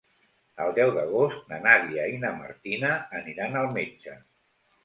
El 0.63 0.71
deu 0.77 0.93
d'agost 0.95 1.51
na 1.51 1.59
Nàdia 1.67 2.07
i 2.13 2.17
na 2.25 2.31
Martina 2.39 2.97
aniran 3.21 3.63
al 3.63 3.73
metge. 3.81 4.19